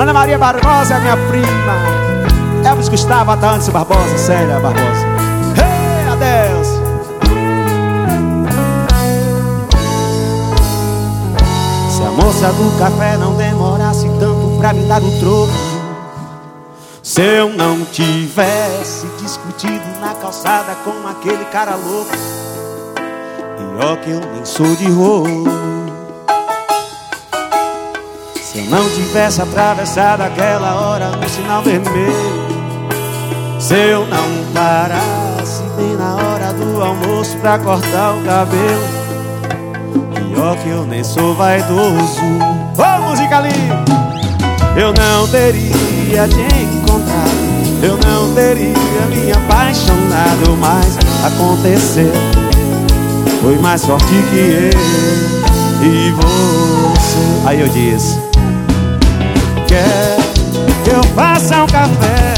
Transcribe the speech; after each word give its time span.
Ana 0.00 0.14
Maria 0.14 0.38
Barbosa 0.38 0.94
é 0.94 1.00
minha 1.00 1.16
prima. 1.28 2.66
Elvis 2.66 2.88
Gustavo, 2.88 3.32
Adantes 3.32 3.68
Barbosa, 3.68 4.16
Célia 4.16 4.58
Barbosa. 4.58 5.06
Hey, 5.58 6.08
adeus. 6.10 6.68
Se 11.90 12.02
a 12.02 12.10
moça 12.12 12.50
do 12.50 12.78
café 12.78 13.18
não 13.18 13.34
demorasse 13.34 14.08
tanto 14.18 14.56
pra 14.58 14.72
me 14.72 14.84
dar 14.84 15.02
o 15.02 15.20
troco. 15.20 15.52
Se 17.02 17.20
eu 17.20 17.50
não 17.50 17.84
tivesse 17.84 19.06
discutido 19.20 19.84
na 20.00 20.14
calçada 20.14 20.76
com 20.76 21.06
aquele 21.08 21.44
cara 21.44 21.76
louco. 21.76 22.16
Ó 23.78 23.96
que 23.96 24.12
eu 24.12 24.20
nem 24.32 24.46
sou 24.46 24.74
de 24.76 24.90
roubo. 24.90 25.79
Se 28.50 28.58
eu 28.58 28.64
não 28.64 28.90
tivesse 28.90 29.40
atravessado 29.40 30.22
aquela 30.22 30.74
hora 30.74 31.10
no 31.10 31.28
sinal 31.28 31.62
vermelho 31.62 32.12
Se 33.60 33.74
eu 33.74 34.04
não 34.08 34.52
parasse 34.52 35.62
bem 35.76 35.94
na 35.96 36.16
hora 36.16 36.52
do 36.54 36.82
almoço 36.82 37.36
pra 37.36 37.60
cortar 37.60 38.12
o 38.16 38.24
cabelo 38.24 38.88
Pior 40.14 40.56
que 40.56 40.68
eu 40.68 40.84
nem 40.84 41.04
sou 41.04 41.32
vaidoso. 41.36 42.20
Ô 42.76 42.82
oh, 42.82 43.08
música 43.10 43.40
linda! 43.40 43.84
Eu 44.76 44.92
não 44.94 45.28
teria 45.28 46.26
te 46.26 46.40
encontrado 46.60 47.80
Eu 47.84 47.98
não 47.98 48.34
teria 48.34 48.74
me 49.10 49.30
apaixonado 49.30 50.56
Mas 50.58 50.98
aconteceu. 51.24 52.12
Foi 53.42 53.56
mais 53.60 53.80
sorte 53.82 54.06
que 54.06 54.72
eu 54.74 55.59
e 55.82 56.10
você 56.12 57.46
Aí 57.46 57.60
eu 57.60 57.68
disse 57.68 58.18
quer 59.66 60.16
que 60.84 60.90
eu 60.90 61.02
faça 61.14 61.62
um 61.62 61.66
café? 61.66 62.34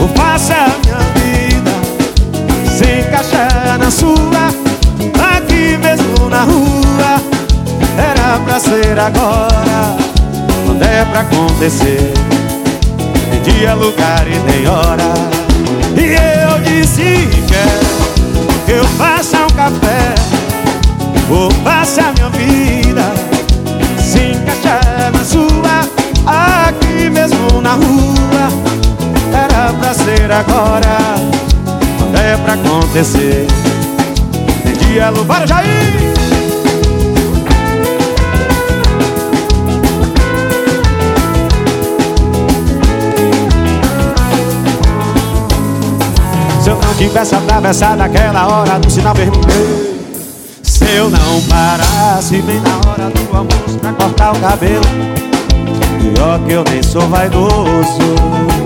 Ou 0.00 0.08
faça 0.08 0.54
a 0.54 0.68
minha 0.84 0.98
vida 1.14 1.70
Se 2.66 3.00
encaixar 3.00 3.78
na 3.78 3.90
sua? 3.90 4.48
Aqui 5.36 5.76
mesmo 5.78 6.28
na 6.28 6.42
rua 6.42 7.22
Era 7.96 8.38
pra 8.40 8.60
ser 8.60 8.98
agora 8.98 9.96
Quando 10.66 10.82
é 10.82 11.04
pra 11.04 11.20
acontecer. 11.20 12.12
Tem 13.30 13.54
dia, 13.54 13.74
lugar 13.74 14.26
e 14.26 14.38
nem 14.50 14.66
hora. 14.68 15.12
E 15.96 16.14
eu 16.14 16.60
disse 16.62 17.28
quer 17.48 18.66
Que 18.66 18.72
eu 18.72 18.84
faça 18.96 19.38
um 19.44 19.50
café 19.50 19.77
agora 30.38 30.96
Quando 31.98 32.16
é 32.16 32.36
pra 32.36 32.54
acontecer 32.54 33.46
Tem 34.62 34.72
dia, 34.74 35.10
Bora, 35.10 35.46
Jair! 35.46 35.68
Se 46.62 46.70
eu 46.70 46.76
não 46.76 46.94
tivesse 46.94 47.34
atravessado 47.34 48.02
aquela 48.02 48.46
hora 48.46 48.78
do 48.78 48.90
sinal 48.90 49.14
vermelho 49.14 49.98
Se 50.62 50.84
eu 50.84 51.10
não 51.10 51.40
parasse 51.48 52.40
bem 52.42 52.60
na 52.60 52.90
hora 52.90 53.10
do 53.10 53.36
almoço 53.36 53.78
pra 53.80 53.92
cortar 53.92 54.32
o 54.32 54.40
cabelo 54.40 54.84
Pior 56.00 56.38
que 56.46 56.52
eu 56.52 56.64
nem 56.64 56.82
sou 56.82 57.08
vaidoso 57.08 58.57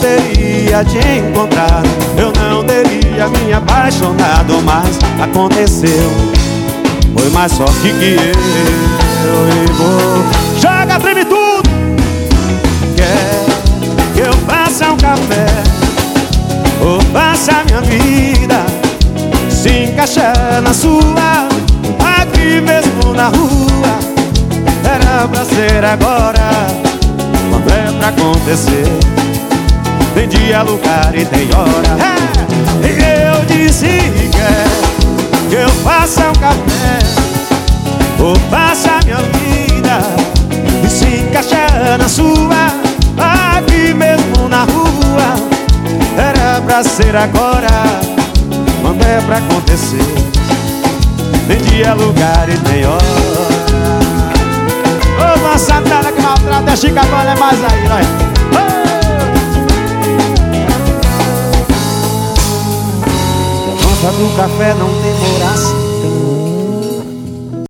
teria 0.00 0.84
te 0.84 0.98
encontrado 0.98 1.88
Eu 2.16 2.32
não 2.32 2.64
teria 2.64 3.28
me 3.28 3.52
apaixonado 3.52 4.60
Mas 4.64 4.98
aconteceu. 5.22 6.10
Foi 7.16 7.28
mais 7.30 7.52
sorte 7.52 7.92
que 7.98 8.16
eu 8.16 9.48
e 9.48 9.72
vou 9.72 10.24
Joga, 10.58 10.98
treme 11.00 11.24
tudo. 11.24 11.68
Quer 12.96 13.44
que 14.14 14.20
eu 14.20 14.32
faça 14.46 14.92
um 14.92 14.96
café? 14.96 15.46
Ou 16.82 17.00
faça 17.12 17.62
minha 17.66 17.80
vida 17.82 18.64
Se 19.50 19.84
encaixar 19.84 20.60
na 20.62 20.72
sua? 20.72 21.48
Aqui 22.20 22.60
mesmo 22.60 23.14
na 23.14 23.28
rua. 23.28 23.98
Era 24.84 25.28
pra 25.28 25.44
ser 25.44 25.84
agora. 25.84 26.50
Quando 27.50 27.70
é 27.70 27.92
pra 27.98 28.08
acontecer 28.08 28.86
Tem 30.20 30.28
dia, 30.28 30.62
lugar 30.62 31.14
e 31.14 31.24
tem 31.24 31.48
hora. 31.54 31.96
É. 31.98 32.86
E 32.86 33.24
eu 33.24 33.42
disse 33.46 33.86
que 33.86 34.28
quer 34.28 34.66
Que 35.48 35.54
eu 35.54 35.68
faça 35.82 36.28
um 36.28 36.32
café. 36.34 36.98
Ou 38.18 38.36
faça 38.50 38.98
minha 39.02 39.16
vida 39.16 40.02
E 40.84 40.90
se 40.90 41.22
encaixar 41.22 41.96
na 41.98 42.06
sua. 42.06 42.66
Aqui 43.56 43.94
mesmo 43.94 44.46
na 44.46 44.64
rua 44.64 45.34
Era 46.18 46.60
pra 46.60 46.84
ser 46.84 47.16
agora 47.16 47.68
Quando 48.82 49.02
é 49.02 49.22
pra 49.22 49.38
acontecer. 49.38 50.04
Tem 51.48 51.56
dia, 51.62 51.94
lugar 51.94 52.46
e 52.46 52.58
tem 52.58 52.84
hora. 52.84 53.00
Ô, 55.54 55.58
Santana 55.58 56.12
que 56.12 56.20
maltrata, 56.20 56.72
a 56.72 56.76
Chica 56.76 57.00
agora 57.00 57.30
é 57.30 57.38
mais 57.38 57.58
aí, 57.64 57.88
vai. 57.88 58.39
Conta 64.00 64.12
do 64.16 64.34
café 64.34 64.72
não 64.72 64.88
demorasse 65.02 65.79